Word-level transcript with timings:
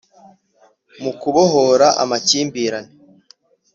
mu 1.01 1.11
kubohora 1.21 1.87
amakimbirane, 2.03 2.91